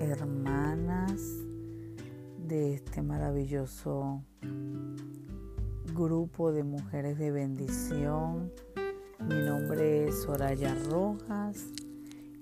[0.00, 1.20] hermanas
[2.38, 4.24] de este maravilloso
[5.94, 8.50] grupo de mujeres de bendición.
[9.20, 11.66] Mi nombre es Soraya Rojas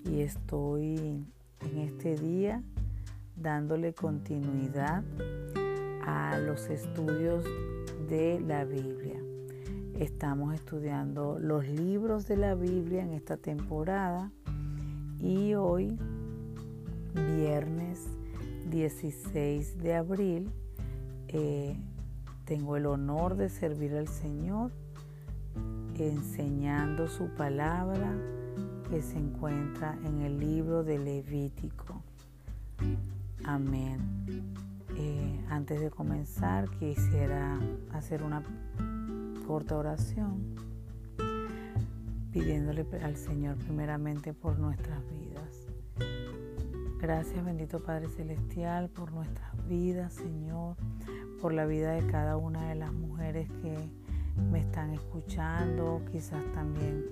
[0.05, 1.25] y estoy
[1.59, 2.63] en este día
[3.35, 5.03] dándole continuidad
[6.05, 7.43] a los estudios
[8.07, 9.21] de la Biblia.
[9.99, 14.31] Estamos estudiando los libros de la Biblia en esta temporada
[15.19, 15.97] y hoy,
[17.35, 18.07] viernes
[18.69, 20.51] 16 de abril,
[21.27, 21.75] eh,
[22.45, 24.71] tengo el honor de servir al Señor
[25.97, 28.13] enseñando su palabra
[28.89, 32.01] que se encuentra en el libro de Levítico.
[33.43, 34.53] Amén.
[34.95, 37.59] Eh, antes de comenzar quisiera
[37.93, 38.43] hacer una
[39.45, 40.55] corta oración
[42.31, 45.26] pidiéndole al Señor primeramente por nuestras vidas.
[46.99, 50.75] Gracias bendito Padre Celestial por nuestras vidas, Señor,
[51.39, 53.91] por la vida de cada una de las mujeres que
[54.51, 57.05] me están escuchando, quizás también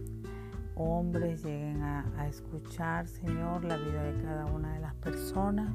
[0.74, 5.72] hombres lleguen a, escuchar, Señor, la vida de cada una de las personas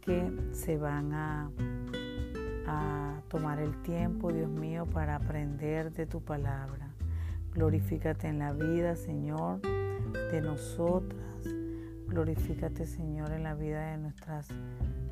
[0.00, 1.48] que se van a,
[2.66, 6.88] a tomar el tiempo, Dios mío, para aprender de tu palabra.
[7.52, 11.27] Glorifícate en la vida, Señor, de nosotras.
[12.08, 14.48] Glorifícate, Señor, en la vida de nuestras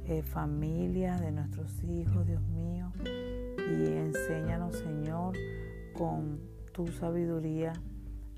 [0.07, 2.91] eh, familias, de nuestros hijos, Dios mío.
[3.05, 5.37] Y enséñanos, Señor,
[5.93, 6.41] con
[6.73, 7.75] tu sabiduría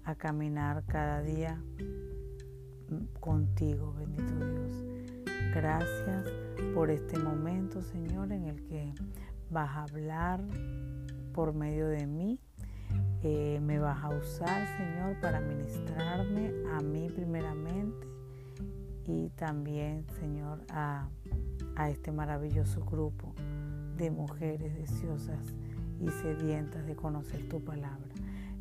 [0.02, 1.62] a caminar cada día
[3.20, 4.84] contigo, bendito Dios.
[5.54, 6.26] Gracias
[6.74, 8.92] por este momento, Señor, en el que
[9.50, 10.42] vas a hablar
[11.32, 12.40] por medio de mí.
[13.22, 18.17] Eh, me vas a usar, Señor, para ministrarme a mí primeramente
[19.08, 21.08] y también, Señor, a,
[21.76, 23.34] a este maravilloso grupo
[23.96, 25.38] de mujeres deseosas
[25.98, 28.06] y sedientas de conocer tu palabra.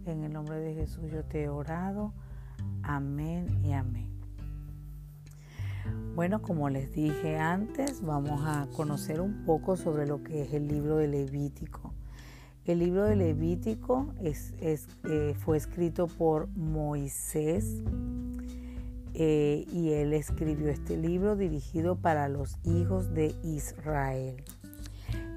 [0.05, 2.13] En el nombre de Jesús yo te he orado.
[2.81, 4.09] Amén y amén.
[6.15, 10.67] Bueno, como les dije antes, vamos a conocer un poco sobre lo que es el
[10.67, 11.93] libro de Levítico.
[12.65, 17.83] El libro de Levítico es, eh, fue escrito por Moisés
[19.19, 24.43] eh, y él escribió este libro dirigido para los hijos de Israel.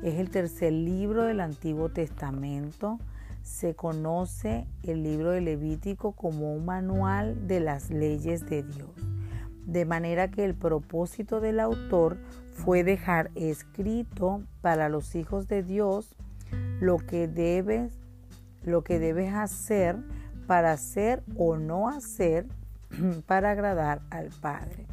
[0.03, 2.99] Es el tercer libro del Antiguo Testamento
[3.43, 8.91] se conoce el libro de Levítico como un manual de las leyes de Dios,
[9.67, 12.19] de manera que el propósito del autor
[12.53, 16.15] fue dejar escrito para los hijos de Dios
[16.81, 17.99] lo que debes,
[18.63, 19.97] lo que debes hacer
[20.47, 22.47] para hacer o no hacer
[23.27, 24.87] para agradar al Padre.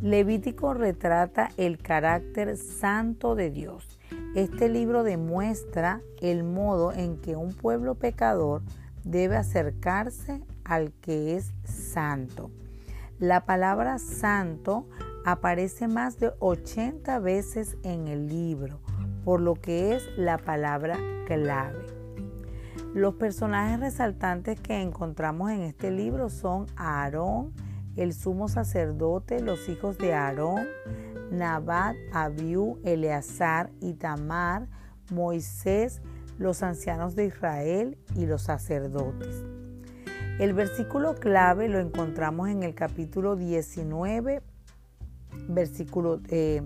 [0.00, 3.98] Levítico retrata el carácter santo de Dios
[4.34, 8.62] este libro demuestra el modo en que un pueblo pecador
[9.04, 12.50] debe acercarse al que es santo.
[13.18, 14.86] La palabra santo
[15.24, 18.80] aparece más de 80 veces en el libro,
[19.24, 21.97] por lo que es la palabra clave.
[22.94, 27.52] Los personajes resaltantes que encontramos en este libro son Aarón,
[27.96, 30.66] el sumo sacerdote, los hijos de Aarón,
[31.30, 34.68] Nabat, Abiú, Eleazar, Itamar,
[35.10, 36.00] Moisés,
[36.38, 39.44] los ancianos de Israel y los sacerdotes.
[40.38, 44.40] El versículo clave lo encontramos en el capítulo 19,
[45.48, 46.62] versículo, eh,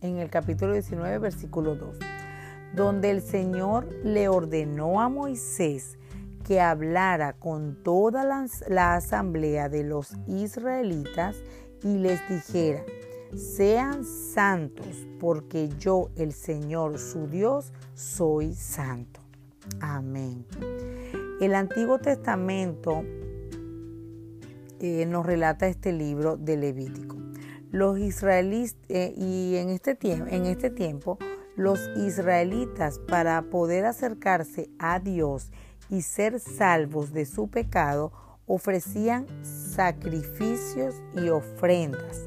[0.00, 1.98] en el capítulo 19, versículo 2,
[2.74, 5.98] donde el Señor le ordenó a Moisés
[6.44, 8.24] que hablara con toda
[8.68, 11.36] la asamblea de los israelitas
[11.82, 12.84] y les dijera,
[13.36, 19.20] sean santos, porque yo, el Señor, su Dios, soy santo.
[19.80, 20.44] Amén.
[21.40, 23.04] El Antiguo Testamento
[24.80, 27.16] eh, nos relata este libro de Levítico.
[27.70, 31.18] Los israelitas, eh, y en este, en este tiempo,
[31.56, 35.50] los israelitas, para poder acercarse a Dios
[35.90, 38.12] y ser salvos de su pecado,
[38.46, 42.26] ofrecían sacrificios y ofrendas.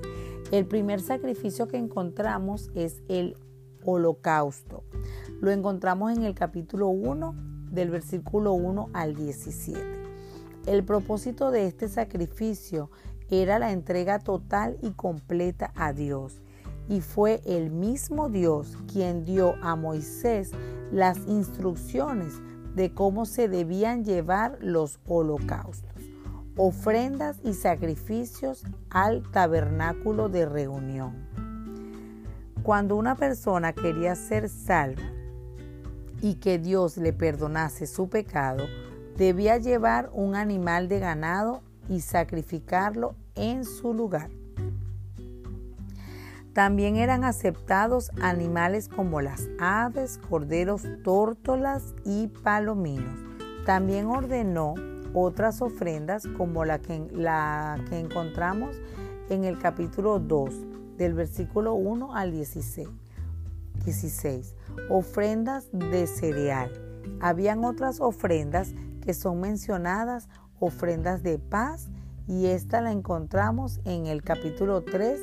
[0.51, 3.37] El primer sacrificio que encontramos es el
[3.83, 4.83] holocausto.
[5.41, 7.35] Lo encontramos en el capítulo 1
[7.71, 9.81] del versículo 1 al 17.
[10.65, 12.89] El propósito de este sacrificio
[13.29, 16.41] era la entrega total y completa a Dios.
[16.87, 20.51] Y fue el mismo Dios quien dio a Moisés
[20.91, 22.33] las instrucciones
[22.75, 25.91] de cómo se debían llevar los holocaustos.
[26.57, 31.27] ofrendas y sacrificios al tabernáculo de reunión.
[32.63, 35.03] Cuando una persona quería ser salva
[36.21, 38.63] y que Dios le perdonase su pecado,
[39.17, 44.29] debía llevar un animal de ganado y sacrificarlo en su lugar.
[46.55, 53.19] También eran aceptados animales como las aves, corderos, tórtolas y palominos.
[53.65, 54.75] También ordenó
[55.13, 58.77] otras ofrendas como la que, la que encontramos
[59.29, 62.87] en el capítulo 2, del versículo 1 al 16.
[63.83, 64.55] 16.
[64.89, 66.71] Ofrendas de cereal.
[67.19, 70.29] Habían otras ofrendas que son mencionadas,
[70.61, 71.89] ofrendas de paz,
[72.29, 75.19] y esta la encontramos en el capítulo 3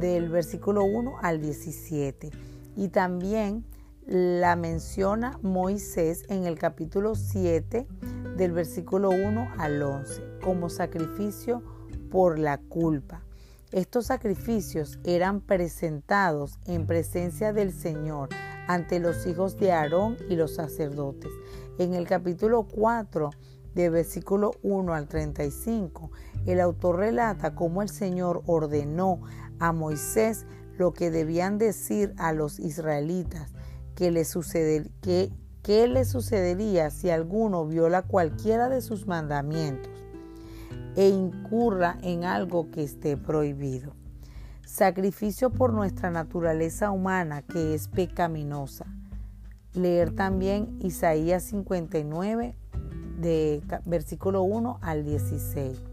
[0.00, 2.30] del versículo 1 al 17.
[2.76, 3.64] Y también
[4.06, 7.86] la menciona Moisés en el capítulo 7
[8.36, 11.62] del versículo 1 al 11 como sacrificio
[12.10, 13.22] por la culpa.
[13.70, 18.28] Estos sacrificios eran presentados en presencia del Señor
[18.68, 21.30] ante los hijos de Aarón y los sacerdotes.
[21.78, 23.30] En el capítulo 4
[23.74, 26.10] del versículo 1 al 35,
[26.44, 29.22] el autor relata cómo el Señor ordenó
[29.62, 30.44] a Moisés
[30.76, 33.52] lo que debían decir a los israelitas,
[33.94, 34.24] que le,
[35.00, 39.92] que, le sucedería si alguno viola cualquiera de sus mandamientos
[40.96, 43.94] e incurra en algo que esté prohibido.
[44.66, 48.86] Sacrificio por nuestra naturaleza humana que es pecaminosa.
[49.74, 52.56] Leer también Isaías 59
[53.20, 55.91] de versículo 1 al 16.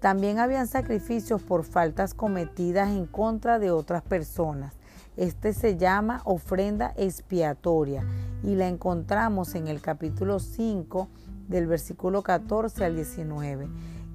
[0.00, 4.74] También habían sacrificios por faltas cometidas en contra de otras personas.
[5.16, 8.04] Este se llama ofrenda expiatoria
[8.42, 11.08] y la encontramos en el capítulo 5
[11.48, 13.68] del versículo 14 al 19.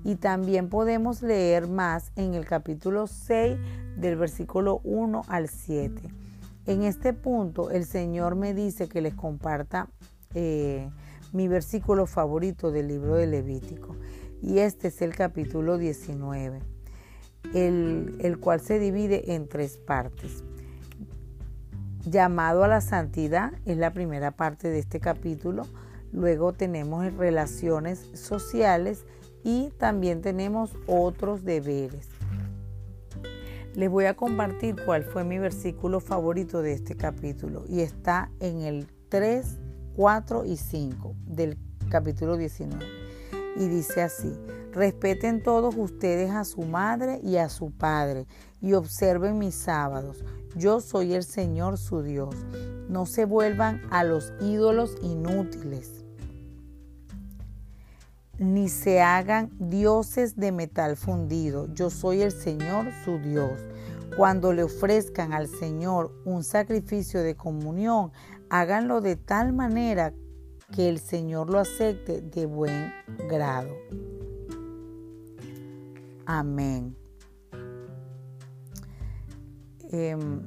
[0.03, 3.57] Y también podemos leer más en el capítulo 6
[3.97, 6.01] del versículo 1 al 7.
[6.67, 9.87] En este punto el Señor me dice que les comparta
[10.35, 10.87] eh,
[11.33, 13.95] mi versículo favorito del libro de Levítico
[14.41, 16.59] y este es el capítulo 19,
[17.53, 20.43] el, el cual se divide en tres partes.
[22.05, 25.67] Llamado a la santidad es la primera parte de este capítulo.
[26.11, 29.05] Luego tenemos relaciones sociales
[29.43, 32.09] y también tenemos otros deberes.
[33.75, 38.61] Les voy a compartir cuál fue mi versículo favorito de este capítulo y está en
[38.61, 39.59] el 3,
[39.95, 41.57] 4 y 5 del
[41.89, 43.00] capítulo 19
[43.55, 44.33] y dice así,
[44.71, 48.27] respeten todos ustedes a su madre y a su padre
[48.61, 50.23] y observen mis sábados.
[50.55, 52.35] Yo soy el Señor su Dios.
[52.89, 56.03] No se vuelvan a los ídolos inútiles,
[58.37, 61.73] ni se hagan dioses de metal fundido.
[61.73, 63.61] Yo soy el Señor su Dios.
[64.17, 68.11] Cuando le ofrezcan al Señor un sacrificio de comunión,
[68.49, 70.13] háganlo de tal manera
[70.71, 72.93] que el Señor lo acepte de buen
[73.29, 73.75] grado.
[76.25, 76.95] Amén.
[79.91, 80.41] Em,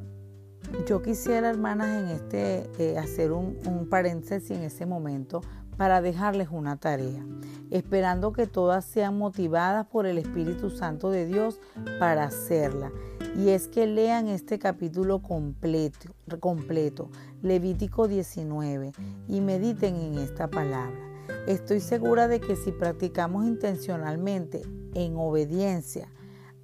[0.86, 5.42] yo quisiera, hermanas, en este eh, hacer un, un paréntesis en ese momento
[5.76, 7.26] para dejarles una tarea,
[7.70, 11.60] esperando que todas sean motivadas por el Espíritu Santo de Dios
[11.98, 12.90] para hacerla
[13.36, 17.10] y es que lean este capítulo completo, completo,
[17.44, 18.92] Levítico 19,
[19.28, 20.98] y mediten en esta palabra.
[21.46, 24.62] Estoy segura de que si practicamos intencionalmente
[24.94, 26.08] en obediencia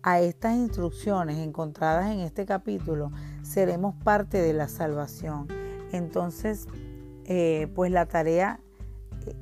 [0.02, 5.48] a estas instrucciones encontradas en este capítulo, seremos parte de la salvación.
[5.92, 6.66] Entonces,
[7.26, 8.58] eh, pues la tarea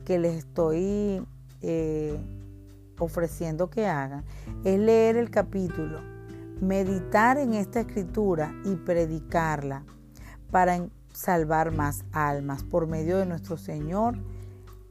[0.05, 1.25] que les estoy
[1.63, 2.19] eh,
[2.99, 4.25] ofreciendo que hagan
[4.65, 6.01] es leer el capítulo
[6.61, 9.85] meditar en esta escritura y predicarla
[10.51, 14.19] para salvar más almas por medio de nuestro Señor.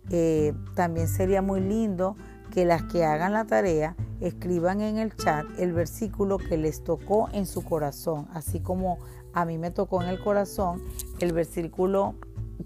[0.09, 2.17] Eh, también sería muy lindo
[2.51, 7.29] que las que hagan la tarea escriban en el chat el versículo que les tocó
[7.31, 8.97] en su corazón, así como
[9.33, 10.81] a mí me tocó en el corazón
[11.19, 12.15] el versículo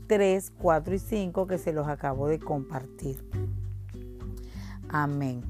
[0.08, 3.24] 3, 4 y 5 que se los acabo de compartir.
[4.90, 5.44] Amén.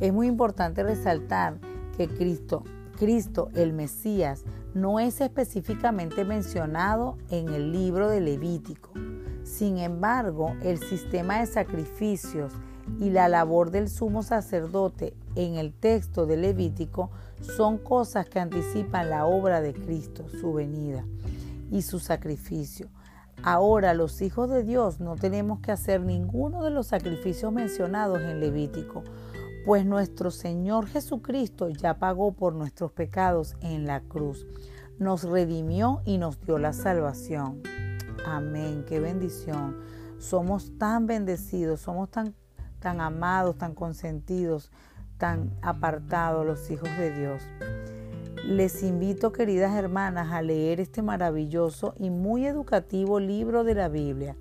[0.00, 1.58] Es muy importante resaltar
[1.96, 2.64] que Cristo
[2.96, 4.44] Cristo, el Mesías,
[4.76, 8.90] no es específicamente mencionado en el libro de Levítico.
[9.42, 12.52] Sin embargo, el sistema de sacrificios
[13.00, 19.08] y la labor del sumo sacerdote en el texto de Levítico son cosas que anticipan
[19.08, 21.06] la obra de Cristo, su venida
[21.70, 22.88] y su sacrificio.
[23.42, 28.40] Ahora los hijos de Dios no tenemos que hacer ninguno de los sacrificios mencionados en
[28.40, 29.04] Levítico,
[29.66, 34.46] pues nuestro Señor Jesucristo ya pagó por nuestros pecados en la cruz,
[35.00, 37.62] nos redimió y nos dio la salvación.
[38.24, 39.76] Amén, qué bendición.
[40.20, 42.32] Somos tan bendecidos, somos tan,
[42.78, 44.70] tan amados, tan consentidos,
[45.18, 47.42] tan apartados los hijos de Dios.
[48.44, 54.36] Les invito, queridas hermanas, a leer este maravilloso y muy educativo libro de la Biblia,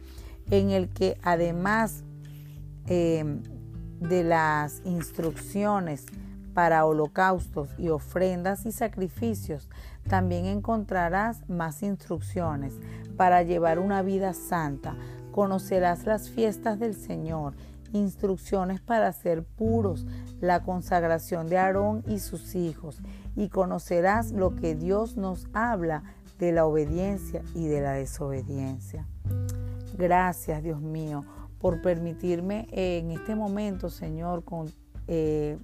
[0.51, 2.03] en el que además
[2.85, 3.41] eh,
[4.09, 6.05] de las instrucciones
[6.53, 9.69] para holocaustos y ofrendas y sacrificios,
[10.07, 12.73] también encontrarás más instrucciones
[13.17, 14.95] para llevar una vida santa.
[15.31, 17.55] Conocerás las fiestas del Señor,
[17.93, 20.05] instrucciones para ser puros,
[20.39, 23.01] la consagración de Aarón y sus hijos,
[23.35, 26.03] y conocerás lo que Dios nos habla
[26.39, 29.07] de la obediencia y de la desobediencia.
[29.97, 31.25] Gracias, Dios mío
[31.65, 34.71] por permitirme en este momento, Señor, con
[35.07, 35.57] eh,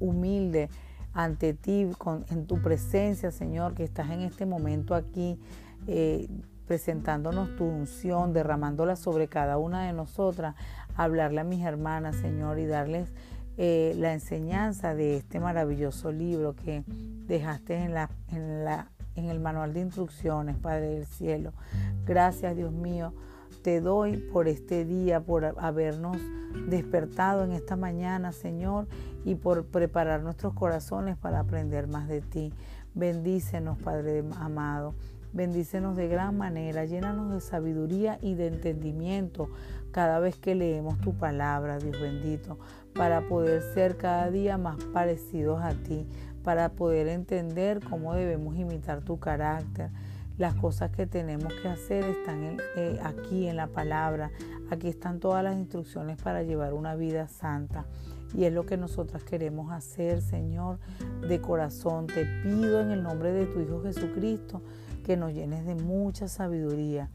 [0.00, 0.68] humilde
[1.12, 5.38] ante ti, con, en tu presencia, Señor, que estás en este momento aquí
[5.86, 6.26] eh,
[6.66, 10.56] presentándonos tu unción, derramándola sobre cada una de nosotras,
[10.96, 13.12] hablarle a mis hermanas, Señor, y darles
[13.56, 16.82] eh, la enseñanza de este maravilloso libro que
[17.28, 21.52] dejaste en, la, en, la, en el manual de instrucciones, Padre del Cielo.
[22.04, 23.14] Gracias, Dios mío
[23.62, 26.16] te doy por este día, por habernos
[26.68, 28.86] despertado en esta mañana, Señor,
[29.24, 32.52] y por preparar nuestros corazones para aprender más de ti.
[32.94, 34.94] Bendícenos, Padre amado.
[35.32, 39.48] Bendícenos de gran manera, llénanos de sabiduría y de entendimiento
[39.92, 42.58] cada vez que leemos tu palabra, Dios bendito,
[42.94, 46.04] para poder ser cada día más parecidos a ti,
[46.42, 49.90] para poder entender cómo debemos imitar tu carácter
[50.40, 54.30] las cosas que tenemos que hacer están eh, aquí en la palabra.
[54.70, 57.84] Aquí están todas las instrucciones para llevar una vida santa.
[58.32, 60.78] Y es lo que nosotras queremos hacer, Señor,
[61.28, 62.06] de corazón.
[62.06, 64.62] Te pido en el nombre de tu Hijo Jesucristo
[65.04, 67.10] que nos llenes de mucha sabiduría.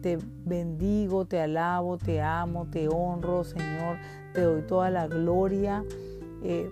[0.00, 3.96] Te bendigo, te alabo, te amo, te honro, Señor.
[4.32, 5.82] Te doy toda la gloria.
[6.44, 6.70] Eh,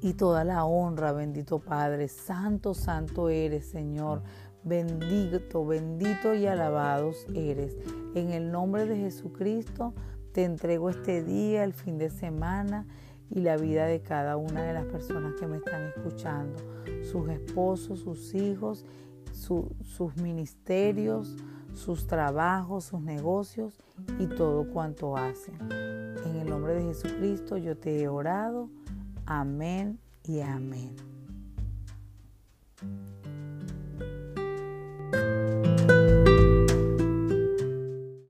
[0.00, 2.08] y toda la honra, bendito Padre.
[2.08, 4.22] Santo, santo eres, Señor.
[4.64, 7.76] Bendito, bendito y alabados eres.
[8.14, 9.94] En el nombre de Jesucristo
[10.32, 12.86] te entrego este día, el fin de semana
[13.30, 16.56] y la vida de cada una de las personas que me están escuchando,
[17.02, 18.84] sus esposos, sus hijos,
[19.32, 21.36] sus ministerios,
[21.74, 23.78] sus trabajos, sus negocios
[24.18, 25.54] y todo cuanto hacen.
[25.70, 28.68] En el nombre de Jesucristo yo te he orado.
[29.26, 30.96] Amén y amén.